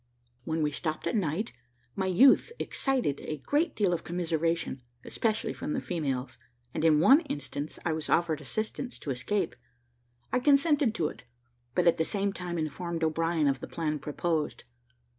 When 0.45 0.63
we 0.63 0.71
stopped 0.71 1.05
at 1.05 1.13
night, 1.15 1.53
my 1.95 2.07
youth 2.07 2.51
excited 2.57 3.19
a 3.19 3.37
great 3.37 3.75
deal 3.75 3.93
of 3.93 4.03
commiseration, 4.03 4.81
especially 5.05 5.53
from 5.53 5.73
the 5.73 5.79
females; 5.79 6.39
and 6.73 6.83
in 6.83 6.99
one 6.99 7.19
instance 7.19 7.77
I 7.85 7.91
was 7.93 8.09
offered 8.09 8.41
assistance 8.41 8.97
to 8.97 9.11
escape. 9.11 9.55
I 10.33 10.39
consented 10.39 10.95
to 10.95 11.09
it, 11.09 11.25
but 11.75 11.85
at 11.85 11.99
the 11.99 12.03
same 12.05 12.33
time 12.33 12.57
informed 12.57 13.03
O'Brien 13.03 13.47
of 13.47 13.59
the 13.59 13.67
plan 13.67 13.99
proposed. 13.99 14.63